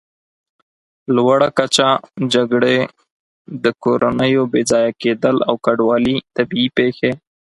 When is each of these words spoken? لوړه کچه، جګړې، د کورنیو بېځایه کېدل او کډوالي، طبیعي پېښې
لوړه 1.15 1.49
کچه، 1.57 1.89
جګړې، 2.33 2.77
د 3.63 3.65
کورنیو 3.83 4.43
بېځایه 4.53 4.91
کېدل 5.01 5.35
او 5.47 5.55
کډوالي، 5.65 6.15
طبیعي 6.35 6.69
پېښې 6.77 7.11